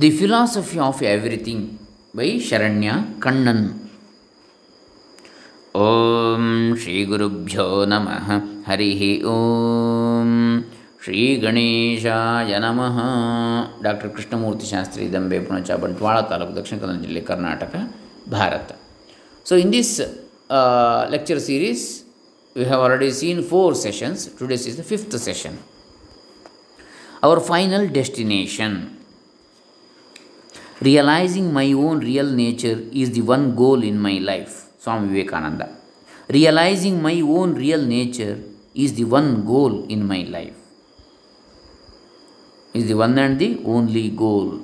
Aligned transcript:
The 0.00 0.10
philosophy 0.10 0.78
of 0.78 1.02
everything 1.02 1.64
by 2.16 2.40
Sharanya 2.40 2.92
Kannan 3.18 3.64
ಓಂ 5.80 6.44
ಶ್ರೀ 6.82 7.04
ಗುರುಭ್ಯೋ 7.04 7.84
ನಮಃ 7.84 8.28
ಹರಿ 8.68 8.90
ಓಂ 9.24 10.30
ಶ್ರೀ 11.04 11.36
ಗಣೇಶಾಯ 11.36 12.58
ನಮಃ 12.58 12.98
ಡಾಕ್ಟರ್ 13.82 14.10
ಕೃಷ್ಣಮೂರ್ತಿ 14.10 14.66
ಶಾಸ್ತ್ರಿ 14.66 15.12
ದಂಬೆ 15.12 15.40
ಪುಣಚ 15.40 15.70
ಬಂಟ್ವಾಳ 15.70 16.20
ತಾಲೂಕು 16.20 16.56
ದಕ್ಷಿಣ 16.56 16.78
ಕನ್ನಡ 16.78 17.00
ಜಿಲ್ಲೆ 17.00 17.20
Karnataka 17.20 17.74
Bharat 18.28 18.72
so 19.46 19.56
in 19.56 19.72
this 19.72 19.94
lecture 21.10 21.40
series 21.40 22.02
we 22.56 22.64
have 22.64 22.80
already 22.80 23.10
seen 23.10 23.42
four 23.42 23.74
sessions. 23.74 24.26
Today's 24.26 24.66
is 24.66 24.76
the 24.76 24.82
fifth 24.82 25.18
session. 25.18 25.58
Our 27.22 27.40
final 27.40 27.88
destination. 27.88 28.72
Realizing 30.84 31.52
my 31.52 31.72
own 31.72 32.00
real 32.00 32.26
nature 32.26 32.78
is 32.92 33.12
the 33.12 33.20
one 33.20 33.54
goal 33.54 33.84
in 33.84 34.00
my 34.00 34.18
life. 34.18 34.66
Swami 34.78 35.08
Vivekananda. 35.14 35.68
Realizing 36.28 37.00
my 37.00 37.20
own 37.20 37.54
real 37.54 37.80
nature 37.80 38.38
is 38.74 38.94
the 38.94 39.04
one 39.04 39.44
goal 39.44 39.86
in 39.86 40.04
my 40.04 40.22
life. 40.22 40.56
Is 42.74 42.88
the 42.88 42.94
one 42.94 43.16
and 43.18 43.38
the 43.38 43.60
only 43.64 44.08
goal. 44.08 44.60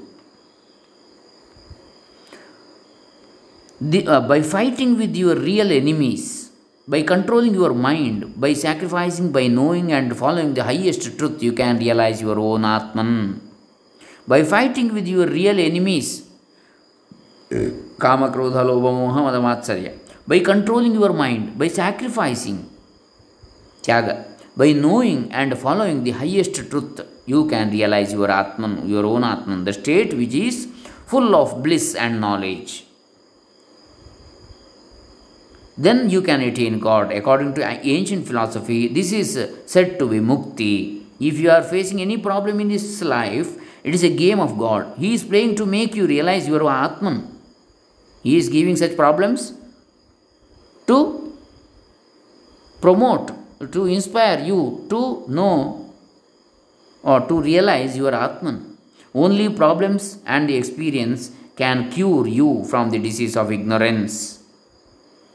Uh, 3.81 4.21
by 4.27 4.43
fighting 4.43 4.99
with 4.99 5.15
your 5.15 5.37
real 5.37 5.71
enemies, 5.71 6.51
by 6.89 7.03
controlling 7.03 7.55
your 7.55 7.75
mind, 7.75 8.41
by 8.41 8.55
sacrificing, 8.55 9.31
by 9.31 9.47
knowing 9.47 9.93
and 9.93 10.17
following 10.17 10.53
the 10.53 10.65
highest 10.65 11.17
truth, 11.17 11.41
you 11.41 11.53
can 11.53 11.79
realize 11.79 12.21
your 12.21 12.41
own 12.41 12.65
Atman. 12.65 13.48
By 14.29 14.43
fighting 14.43 14.93
with 14.93 15.09
your 15.09 15.27
real 15.27 15.59
enemies, 15.59 16.09
eh. 17.51 17.71
Kama, 17.99 18.29
Krodha, 18.29 18.63
Lobha, 18.63 18.91
Moha, 18.93 19.23
Mada, 19.27 19.39
Matsarya, 19.39 19.93
by 20.27 20.41
controlling 20.41 20.93
your 20.93 21.15
mind, 21.15 21.59
by 21.59 21.69
sacrificing, 21.69 22.69
Tyaga, 23.81 24.27
by 24.55 24.73
knowing 24.73 25.33
and 25.33 25.57
following 25.59 26.05
the 26.05 26.11
highest 26.11 26.55
truth, 26.71 27.01
you 27.25 27.47
can 27.47 27.71
realize 27.71 28.13
your 28.13 28.31
Atman, 28.31 28.87
your 28.87 29.07
own 29.07 29.25
Atman, 29.25 29.65
the 29.65 29.73
state 29.73 30.13
which 30.13 30.35
is 30.35 30.69
full 31.07 31.35
of 31.35 31.63
bliss 31.63 31.95
and 31.95 32.21
knowledge. 32.21 32.85
Then 35.79 36.11
you 36.11 36.21
can 36.21 36.43
attain 36.43 36.81
God. 36.81 37.13
According 37.13 37.55
to 37.55 37.63
ancient 37.65 38.27
philosophy, 38.27 38.89
this 38.89 39.13
is 39.13 39.49
said 39.65 39.99
to 40.01 40.09
be 40.09 40.19
mukti. 40.19 41.05
If 41.21 41.39
you 41.39 41.51
are 41.51 41.63
facing 41.63 42.01
any 42.01 42.19
problem 42.19 42.61
in 42.61 42.69
this 42.69 43.01
life, 43.01 43.57
it 43.89 43.95
is 43.95 44.05
a 44.05 44.15
game 44.15 44.39
of 44.39 44.59
God. 44.59 44.95
He 44.99 45.15
is 45.15 45.25
playing 45.25 45.55
to 45.57 45.65
make 45.65 45.95
you 45.95 46.07
realize 46.07 46.47
your 46.47 46.69
Atman. 46.71 47.19
He 48.23 48.37
is 48.37 48.51
giving 48.51 48.77
such 48.77 48.95
problems 48.97 49.55
to 50.87 50.99
promote, 52.83 53.33
to 53.73 53.87
inspire 53.87 54.41
you 54.45 54.87
to 54.91 55.25
know 55.29 55.95
or 57.03 57.21
to 57.29 57.41
realize 57.41 57.97
your 57.97 58.15
Atman. 58.15 58.77
Only 59.15 59.49
problems 59.49 60.19
and 60.27 60.51
experience 60.51 61.31
can 61.57 61.91
cure 61.91 62.27
you 62.27 62.65
from 62.65 62.91
the 62.91 62.99
disease 62.99 63.39
of 63.39 63.51
ignorance. 63.51 64.43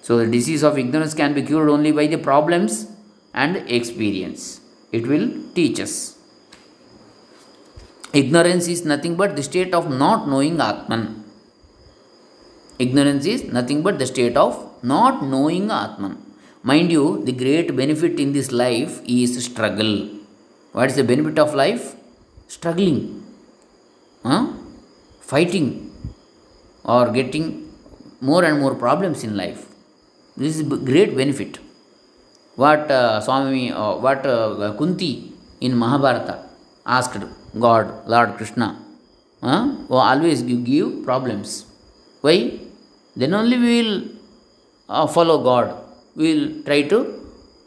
So, 0.04 0.18
the 0.18 0.28
disease 0.28 0.64
of 0.64 0.78
ignorance 0.78 1.16
can 1.16 1.34
be 1.34 1.42
cured 1.42 1.70
only 1.70 1.92
by 1.92 2.06
the 2.06 2.18
problems 2.20 2.88
and 3.34 3.58
experience. 3.80 4.62
It 4.92 5.08
will 5.08 5.32
teach 5.56 5.80
us. 5.80 6.13
Ignorance 8.22 8.68
is 8.68 8.86
nothing 8.86 9.16
but 9.16 9.36
the 9.36 9.42
state 9.42 9.74
of 9.74 9.90
not 9.90 10.28
knowing 10.28 10.62
Atman. 10.62 11.04
Ignorance 12.78 13.26
is 13.26 13.44
nothing 13.58 13.82
but 13.82 13.98
the 13.98 14.06
state 14.06 14.38
of 14.38 14.54
not 14.84 15.24
knowing 15.24 15.72
Atman. 15.72 16.18
Mind 16.62 16.92
you, 16.92 17.24
the 17.26 17.32
great 17.32 17.76
benefit 17.76 18.20
in 18.20 18.32
this 18.38 18.52
life 18.52 19.02
is 19.06 19.32
struggle. 19.44 19.94
What 20.74 20.90
is 20.92 20.96
the 20.96 21.04
benefit 21.04 21.40
of 21.40 21.56
life? 21.56 21.96
Struggling, 22.48 23.24
huh? 24.24 24.54
fighting, 25.22 25.68
or 26.84 27.10
getting 27.12 27.46
more 28.22 28.44
and 28.44 28.60
more 28.60 28.76
problems 28.76 29.24
in 29.24 29.36
life. 29.36 29.62
This 30.38 30.58
is 30.58 30.64
great 30.92 31.16
benefit. 31.18 31.58
What 32.56 32.92
uh, 32.92 33.22
Swami, 33.22 33.72
uh, 33.72 33.96
what 33.96 34.24
uh, 34.26 34.76
Kunti 34.78 35.32
in 35.62 35.76
Mahabharata 35.76 36.36
asked 36.86 37.24
God, 37.60 38.08
Lord 38.08 38.36
Krishna, 38.38 38.80
uh, 39.42 39.76
always 39.90 40.42
give, 40.42 40.64
give 40.64 41.04
problems. 41.04 41.66
Why? 42.22 42.60
Then 43.16 43.34
only 43.34 43.58
we 43.58 43.82
will 43.82 44.08
uh, 44.90 45.08
follow 45.08 45.44
God. 45.44 45.76
We 46.16 46.34
will 46.34 46.64
try 46.64 46.82
to 46.84 46.98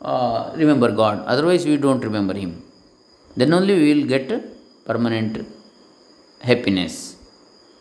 uh, 0.03 0.53
remember 0.57 0.91
God. 0.91 1.25
Otherwise, 1.27 1.65
we 1.67 1.77
don't 1.77 2.01
remember 2.01 2.35
Him. 2.35 2.63
Then 3.37 3.53
only 3.53 3.75
we 3.75 3.95
will 3.95 4.07
get 4.09 4.29
permanent 4.87 5.47
happiness. 6.41 7.17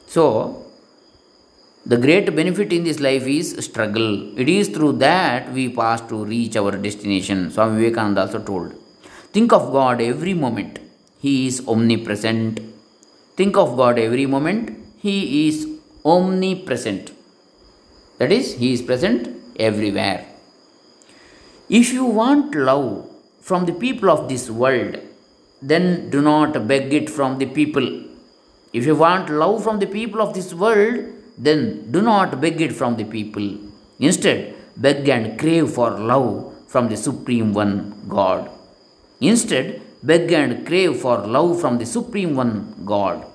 So, 0.07 0.65
the 1.85 1.97
great 1.97 2.35
benefit 2.35 2.73
in 2.73 2.83
this 2.83 2.99
life 2.99 3.27
is 3.27 3.55
struggle. 3.63 4.37
It 4.39 4.49
is 4.49 4.69
through 4.69 4.93
that 4.93 5.51
we 5.53 5.69
pass 5.69 6.01
to 6.09 6.25
reach 6.25 6.55
our 6.55 6.71
destination. 6.71 7.51
Swami 7.51 7.79
Vivekananda 7.79 8.21
also 8.21 8.39
told. 8.39 8.73
Think 9.33 9.53
of 9.53 9.71
God 9.71 10.01
every 10.01 10.33
moment. 10.33 10.79
He 11.25 11.47
is 11.47 11.55
omnipresent. 11.73 12.59
Think 13.37 13.57
of 13.57 13.75
God 13.81 13.97
every 14.07 14.25
moment. 14.35 14.63
He 15.05 15.47
is 15.47 15.57
omnipresent. 16.13 17.11
That 18.19 18.31
is, 18.31 18.47
He 18.61 18.73
is 18.73 18.81
present 18.81 19.29
everywhere. 19.67 20.25
If 21.69 21.91
you 21.91 22.05
want 22.05 22.53
love 22.53 23.09
from 23.41 23.65
the 23.65 23.73
people 23.73 24.09
of 24.15 24.29
this 24.29 24.49
world, 24.49 24.97
then 25.61 26.09
do 26.11 26.21
not 26.21 26.67
beg 26.67 26.93
it 26.93 27.09
from 27.09 27.39
the 27.39 27.47
people. 27.47 27.87
If 28.73 28.85
you 28.85 28.95
want 28.95 29.29
love 29.29 29.63
from 29.63 29.79
the 29.79 29.87
people 29.87 30.21
of 30.21 30.33
this 30.35 30.53
world, 30.53 30.99
then 31.37 31.91
do 31.91 32.01
not 32.01 32.39
beg 32.39 32.61
it 32.61 32.73
from 32.73 32.97
the 32.97 33.07
people. 33.15 33.47
Instead, 33.99 34.53
beg 34.77 35.09
and 35.09 35.39
crave 35.39 35.69
for 35.69 35.89
love 36.11 36.53
from 36.67 36.89
the 36.89 36.97
Supreme 36.97 37.51
One, 37.53 37.77
God. 38.07 38.49
Instead, 39.21 39.81
beg 40.09 40.31
and 40.31 40.65
crave 40.67 40.95
for 41.03 41.17
love 41.35 41.59
from 41.61 41.77
the 41.77 41.85
Supreme 41.85 42.35
One, 42.35 42.53
God. 42.85 43.25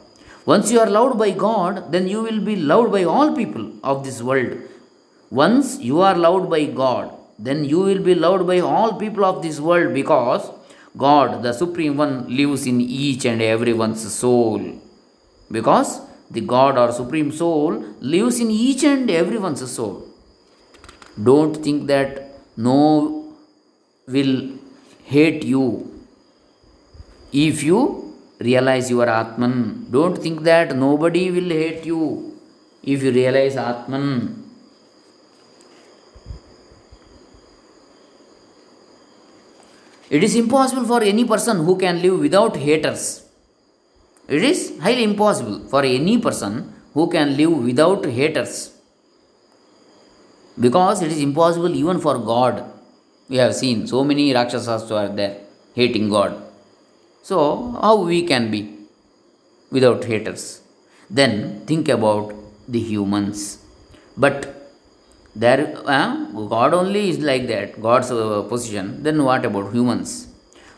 Once 0.47 0.71
you 0.73 0.81
are 0.81 0.91
loved 0.99 1.19
by 1.19 1.31
God, 1.31 1.93
then 1.93 2.09
you 2.09 2.23
will 2.23 2.41
be 2.41 2.57
loved 2.57 2.93
by 2.93 3.05
all 3.05 3.35
people 3.37 3.73
of 3.83 4.05
this 4.05 4.23
world. 4.23 4.59
Once 5.31 5.79
you 5.81 6.01
are 6.01 6.17
loved 6.17 6.49
by 6.51 6.65
God, 6.65 7.13
then 7.39 7.65
you 7.65 7.81
will 7.81 8.03
be 8.03 8.15
loved 8.15 8.47
by 8.47 8.61
all 8.61 8.99
people 8.99 9.25
of 9.25 9.43
this 9.43 9.61
world 9.61 9.95
because 9.95 10.51
God, 10.97 11.43
the 11.43 11.53
Supreme 11.53 11.97
One, 11.97 12.15
lives 12.37 12.67
in 12.67 12.81
each 12.81 13.25
and 13.25 13.41
everyone's 13.41 14.03
soul. 14.13 14.61
Because 15.51 16.01
the 16.31 16.41
God 16.41 16.79
or 16.79 16.93
Supreme 16.93 17.33
Soul 17.33 17.85
lives 18.01 18.41
in 18.41 18.51
each 18.51 18.85
and 18.85 19.11
everyone's 19.11 19.69
soul. 19.71 20.07
Don't 21.23 21.57
think 21.57 21.87
that 21.89 22.33
no 22.57 23.35
will 24.07 24.59
hate 25.05 25.45
you 25.45 25.90
if 27.33 27.63
you 27.63 28.11
realize 28.41 28.91
your 28.91 29.09
Atman. 29.09 29.87
Don't 29.91 30.17
think 30.17 30.43
that 30.43 30.77
nobody 30.77 31.31
will 31.31 31.51
hate 31.51 31.85
you 31.85 32.39
if 32.83 33.03
you 33.03 33.13
realize 33.13 33.57
Atman. 33.57 34.37
It 40.09 40.25
is 40.25 40.35
impossible 40.35 40.85
for 40.85 41.03
any 41.03 41.25
person 41.25 41.65
who 41.65 41.77
can 41.77 42.03
live 42.03 42.19
without 42.19 42.57
haters. 42.57 43.25
It 44.27 44.43
is 44.43 44.79
highly 44.81 45.05
impossible 45.05 45.69
for 45.69 45.85
any 45.85 46.19
person 46.19 46.73
who 46.95 47.09
can 47.09 47.37
live 47.37 47.53
without 47.63 48.05
haters. 48.05 48.73
Because 50.59 51.03
it 51.03 51.13
is 51.13 51.21
impossible 51.21 51.73
even 51.75 52.01
for 52.01 52.19
God. 52.19 52.65
We 53.29 53.37
have 53.37 53.55
seen 53.55 53.87
so 53.87 54.03
many 54.03 54.35
Rakshasas 54.35 54.89
who 54.89 54.97
are 54.97 55.09
there 55.09 55.43
hating 55.75 56.11
God. 56.11 56.50
So, 57.23 57.77
how 57.81 58.03
we 58.03 58.23
can 58.23 58.51
be 58.51 58.77
without 59.71 60.05
haters? 60.05 60.63
Then 61.09 61.61
think 61.67 61.89
about 61.89 62.35
the 62.67 62.81
humans. 62.81 63.59
But 64.17 64.57
there, 65.35 65.77
uh, 65.87 66.25
God 66.49 66.75
only 66.75 67.11
is 67.11 67.19
like 67.19 67.47
that, 67.49 67.81
God's 67.81 68.11
uh, 68.11 68.43
position. 68.49 69.03
Then 69.03 69.23
what 69.25 69.45
about 69.45 69.73
humans? 69.73 70.29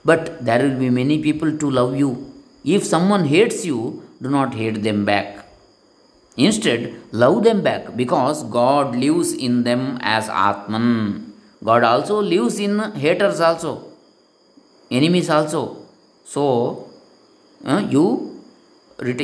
But 0.05 0.45
there 0.45 0.67
will 0.67 0.79
be 0.79 0.91
many 0.91 1.23
people 1.23 1.57
to 1.57 1.71
love 1.71 1.97
you. 1.97 2.33
If 2.65 2.85
someone 2.85 3.25
hates 3.25 3.65
you, 3.65 4.03
do 4.21 4.29
not 4.29 4.55
hate 4.55 4.83
them 4.83 5.05
back. 5.05 5.47
Instead, 6.37 6.95
love 7.13 7.45
them 7.45 7.63
back 7.63 7.97
because 7.97 8.45
God 8.45 8.97
lives 8.97 9.33
in 9.33 9.65
them 9.65 9.99
as 10.01 10.29
Atman. 10.29 11.33
God 11.63 11.85
also 11.85 12.21
lives 12.21 12.59
in 12.59 12.79
haters 12.93 13.41
also, 13.41 13.85
enemies 14.91 15.31
also. 15.31 15.82
So, 16.33 16.45
uh, 17.65 17.83
you 17.95 18.05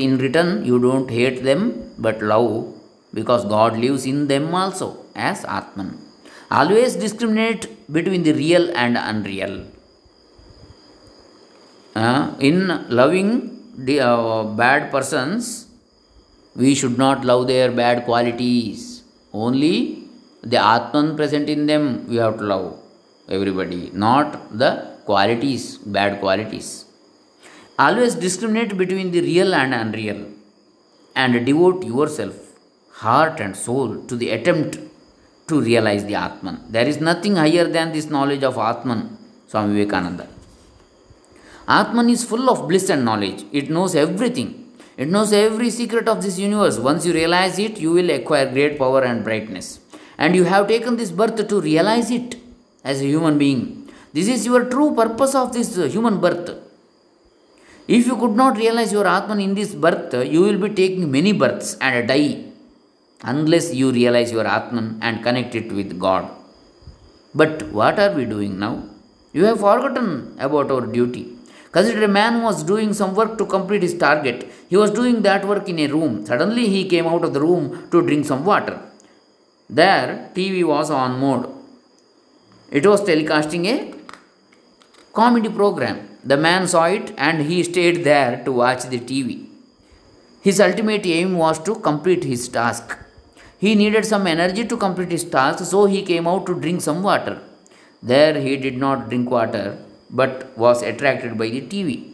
in 0.07 0.19
return 0.19 0.65
you 0.69 0.79
don't 0.87 1.09
hate 1.19 1.43
them 1.49 1.61
but 2.07 2.21
love 2.31 2.75
because 3.19 3.45
God 3.45 3.79
lives 3.85 4.05
in 4.05 4.27
them 4.33 4.55
also 4.55 4.89
as 5.15 5.45
Atman. 5.45 5.91
Always 6.51 6.97
discriminate 6.97 7.65
between 7.93 8.23
the 8.23 8.33
real 8.33 8.71
and 8.75 8.97
unreal. 8.97 9.55
Uh, 11.95 12.35
in 12.41 12.57
loving 12.89 13.31
the 13.77 14.01
uh, 14.01 14.45
bad 14.45 14.91
persons, 14.91 15.67
we 16.57 16.75
should 16.75 16.99
not 16.99 17.25
love 17.25 17.47
their 17.47 17.71
bad 17.71 18.05
qualities. 18.05 19.03
Only 19.33 20.05
the 20.43 20.59
Atman 20.59 21.17
present 21.17 21.49
in 21.49 21.67
them 21.67 22.07
we 22.09 22.17
have 22.17 22.39
to 22.39 22.45
love 22.45 22.79
everybody, 23.29 23.91
not 23.93 24.59
the 24.59 24.73
qualities, 25.05 25.79
bad 25.79 26.21
qualities. 26.21 26.85
Always 27.79 28.15
discriminate 28.17 28.77
between 28.77 29.13
the 29.13 29.21
real 29.21 29.55
and 29.55 29.73
unreal 29.73 30.27
and 31.15 31.47
devote 31.47 31.85
yourself, 31.85 32.37
heart 32.91 33.39
and 33.41 33.55
soul, 33.57 34.05
to 34.09 34.17
the 34.17 34.31
attempt 34.31 34.79
to 35.47 35.61
realize 35.61 36.05
the 36.05 36.17
Atman. 36.17 36.65
There 36.69 36.89
is 36.89 37.01
nothing 37.01 37.37
higher 37.37 37.69
than 37.69 37.93
this 37.93 38.07
knowledge 38.07 38.43
of 38.43 38.59
Atman, 38.59 39.17
Swami 39.47 39.75
Vivekananda. 39.75 40.27
Atman 41.69 42.11
is 42.11 42.25
full 42.25 42.51
of 42.51 42.67
bliss 42.67 42.91
and 42.91 43.05
knowledge. 43.05 43.45
It 43.53 43.71
knows 43.71 43.95
everything. 43.95 44.51
It 44.97 45.09
knows 45.09 45.33
every 45.33 45.71
secret 45.71 46.09
of 46.09 46.23
this 46.23 46.37
universe. 46.37 46.79
Once 46.79 47.07
you 47.07 47.13
realize 47.13 47.59
it, 47.61 47.79
you 47.79 47.93
will 47.93 48.11
acquire 48.11 48.51
great 48.51 48.77
power 48.77 49.05
and 49.05 49.23
brightness. 49.23 49.79
And 50.17 50.35
you 50.35 50.45
have 50.45 50.67
taken 50.67 50.97
this 50.97 51.13
birth 51.13 51.47
to 51.47 51.61
realize 51.61 52.11
it 52.11 52.37
as 52.83 53.01
a 53.01 53.07
human 53.07 53.39
being. 53.39 53.89
This 54.13 54.27
is 54.27 54.45
your 54.45 54.65
true 54.65 54.95
purpose 54.97 55.37
of 55.37 55.53
this 55.53 55.79
uh, 55.79 55.85
human 55.85 56.19
birth. 56.19 56.68
If 57.97 58.07
you 58.07 58.17
could 58.19 58.37
not 58.37 58.59
realize 58.59 58.93
your 58.93 59.07
Atman 59.07 59.41
in 59.41 59.55
this 59.55 59.75
birth, 59.75 60.13
you 60.33 60.41
will 60.43 60.59
be 60.59 60.69
taking 60.69 61.11
many 61.11 61.33
births 61.33 61.75
and 61.81 62.07
die 62.07 62.45
unless 63.23 63.73
you 63.73 63.91
realize 63.91 64.31
your 64.31 64.47
Atman 64.47 64.99
and 65.01 65.23
connect 65.23 65.55
it 65.55 65.73
with 65.73 65.99
God. 65.99 66.31
But 67.35 67.63
what 67.79 67.99
are 67.99 68.13
we 68.13 68.27
doing 68.27 68.59
now? 68.59 68.85
You 69.33 69.47
have 69.47 69.61
forgotten 69.61 70.37
about 70.39 70.71
our 70.71 70.87
duty. 70.87 71.39
Consider 71.73 72.05
a 72.05 72.09
man 72.09 72.43
was 72.43 72.63
doing 72.63 72.93
some 72.93 73.15
work 73.15 73.39
to 73.39 73.47
complete 73.47 73.83
his 73.83 73.97
target. 73.97 74.51
He 74.69 74.77
was 74.77 74.91
doing 74.91 75.23
that 75.23 75.47
work 75.47 75.67
in 75.69 75.79
a 75.79 75.87
room. 75.87 76.27
Suddenly 76.27 76.69
he 76.69 76.89
came 76.89 77.07
out 77.07 77.25
of 77.25 77.33
the 77.33 77.41
room 77.41 77.89
to 77.91 78.03
drink 78.03 78.27
some 78.27 78.45
water. 78.45 78.79
There, 79.71 80.31
TV 80.35 80.63
was 80.63 80.91
on 80.91 81.19
mode. 81.21 81.49
It 82.71 82.87
was 82.87 83.01
telecasting 83.01 83.67
a 83.67 83.98
comedy 85.21 85.49
program. 85.49 85.97
The 86.31 86.37
man 86.37 86.69
saw 86.73 86.85
it 86.85 87.13
and 87.17 87.43
he 87.51 87.63
stayed 87.65 88.05
there 88.05 88.43
to 88.45 88.53
watch 88.53 88.85
the 88.85 89.01
TV. 89.11 89.47
His 90.47 90.61
ultimate 90.61 91.07
aim 91.07 91.37
was 91.37 91.59
to 91.67 91.75
complete 91.89 92.25
his 92.33 92.49
task. 92.49 92.97
He 93.59 93.75
needed 93.75 94.05
some 94.05 94.27
energy 94.27 94.65
to 94.65 94.77
complete 94.77 95.11
his 95.11 95.25
task, 95.25 95.65
so 95.65 95.87
he 95.87 96.03
came 96.11 96.29
out 96.29 96.47
to 96.47 96.55
drink 96.55 96.81
some 96.81 97.03
water. 97.03 97.41
There 98.01 98.41
he 98.41 98.57
did 98.57 98.77
not 98.85 99.09
drink 99.09 99.29
water 99.29 99.79
but 100.11 100.57
was 100.57 100.83
attracted 100.83 101.37
by 101.37 101.49
the 101.49 101.63
TV. 101.63 102.13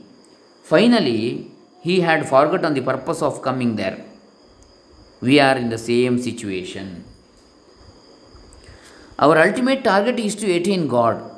Finally, 0.62 1.50
he 1.80 2.00
had 2.00 2.28
forgotten 2.28 2.72
the 2.74 2.80
purpose 2.80 3.20
of 3.22 3.42
coming 3.42 3.76
there. 3.76 3.98
We 5.20 5.38
are 5.40 5.56
in 5.56 5.68
the 5.68 5.78
same 5.78 6.18
situation. 6.18 7.04
Our 9.18 9.38
ultimate 9.38 9.84
target 9.84 10.18
is 10.18 10.34
to 10.36 10.50
attain 10.52 10.88
God. 10.88 11.33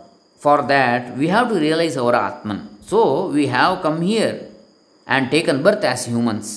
For 0.47 0.63
that, 0.63 1.17
we 1.21 1.27
have 1.27 1.49
to 1.49 1.57
realize 1.59 1.97
our 1.97 2.15
Atman. 2.15 2.59
So, 2.91 3.31
we 3.37 3.49
have 3.49 3.83
come 3.83 4.01
here 4.01 4.35
and 5.05 5.29
taken 5.29 5.61
birth 5.65 5.83
as 5.93 6.05
humans. 6.07 6.49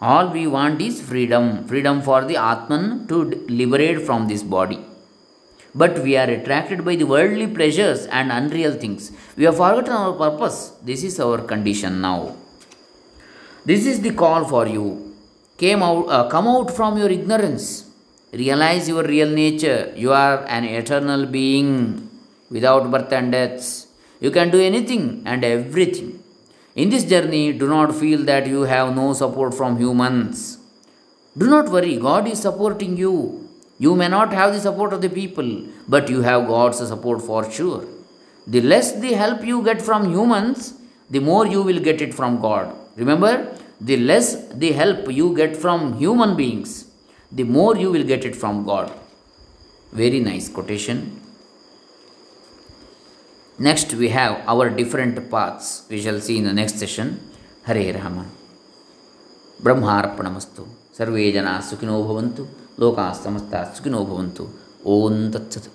All 0.00 0.30
we 0.36 0.48
want 0.48 0.80
is 0.86 0.96
freedom 1.10 1.44
freedom 1.70 2.02
for 2.08 2.18
the 2.30 2.36
Atman 2.52 3.06
to 3.10 3.18
liberate 3.60 4.00
from 4.08 4.26
this 4.30 4.42
body. 4.56 4.80
But 5.82 6.00
we 6.06 6.16
are 6.22 6.28
attracted 6.38 6.84
by 6.88 6.96
the 6.96 7.08
worldly 7.14 7.46
pleasures 7.58 8.02
and 8.06 8.32
unreal 8.32 8.74
things. 8.82 9.12
We 9.36 9.44
have 9.44 9.58
forgotten 9.62 9.94
our 10.00 10.14
purpose. 10.24 10.58
This 10.90 11.04
is 11.04 11.20
our 11.20 11.38
condition 11.52 12.00
now. 12.00 12.34
This 13.64 13.86
is 13.86 14.00
the 14.00 14.14
call 14.24 14.44
for 14.56 14.66
you. 14.66 14.86
Came 15.56 15.84
out, 15.84 16.04
uh, 16.16 16.28
come 16.28 16.48
out 16.48 16.76
from 16.80 16.98
your 16.98 17.10
ignorance. 17.20 17.64
Realize 18.44 18.88
your 18.88 19.04
real 19.04 19.30
nature. 19.44 19.80
You 20.04 20.12
are 20.24 20.44
an 20.58 20.64
eternal 20.64 21.26
being 21.26 22.08
without 22.50 22.90
birth 22.90 23.12
and 23.12 23.32
deaths. 23.32 23.86
You 24.20 24.30
can 24.30 24.50
do 24.50 24.60
anything 24.60 25.22
and 25.24 25.44
everything. 25.44 26.22
In 26.74 26.90
this 26.90 27.04
journey, 27.04 27.52
do 27.52 27.68
not 27.68 27.94
feel 27.94 28.24
that 28.24 28.46
you 28.46 28.62
have 28.62 28.94
no 28.94 29.12
support 29.12 29.54
from 29.54 29.78
humans. 29.78 30.58
Do 31.36 31.46
not 31.48 31.68
worry, 31.68 31.96
God 31.96 32.26
is 32.28 32.40
supporting 32.40 32.96
you. 32.96 33.48
You 33.78 33.94
may 33.94 34.08
not 34.08 34.32
have 34.32 34.52
the 34.54 34.60
support 34.60 34.92
of 34.92 35.02
the 35.02 35.08
people, 35.08 35.62
but 35.86 36.08
you 36.08 36.22
have 36.22 36.48
God's 36.48 36.78
support 36.86 37.22
for 37.22 37.48
sure. 37.50 37.84
The 38.46 38.60
less 38.60 38.92
the 38.92 39.12
help 39.12 39.44
you 39.44 39.62
get 39.62 39.80
from 39.80 40.10
humans, 40.10 40.74
the 41.10 41.20
more 41.20 41.46
you 41.46 41.62
will 41.62 41.80
get 41.80 42.00
it 42.00 42.12
from 42.12 42.40
God. 42.40 42.74
Remember, 42.96 43.56
the 43.80 43.96
less 43.96 44.48
the 44.52 44.72
help 44.72 45.12
you 45.12 45.36
get 45.36 45.56
from 45.56 45.96
human 45.98 46.36
beings, 46.36 46.86
the 47.30 47.44
more 47.44 47.76
you 47.76 47.92
will 47.92 48.04
get 48.04 48.24
it 48.24 48.34
from 48.34 48.64
God. 48.64 48.92
Very 49.92 50.20
nice 50.20 50.48
quotation. 50.48 51.20
Next, 53.58 53.92
we 53.94 54.08
have 54.10 54.42
our 54.46 54.70
different 54.70 55.30
paths. 55.30 55.82
We 55.90 56.00
shall 56.00 56.20
see 56.20 56.38
in 56.38 56.44
the 56.44 56.52
next 56.52 56.78
session. 56.78 57.08
Hare 57.64 57.92
Rama. 57.94 58.24
ಬ್ರಹ್ಮಾರ್ಪಣಮಸ್ತು 59.62 60.62
ಸರ್ವೇ 60.98 61.24
ಜನ 61.32 61.48
ಸುಖಿನೋ 61.68 61.94
ಭವಂತು 62.02 62.42
ಲೋಕಾ 62.80 63.06
ಸಮಸ್ತ 63.24 63.54
ಸುಖಿನೋ 63.76 64.00
ಭವಂತು 64.04 64.44
ಓಂ 64.84 65.16
ತತ್ಸತ್ 65.30 65.66